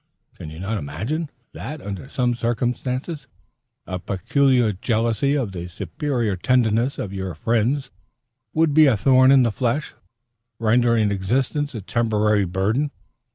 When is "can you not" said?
0.33-0.79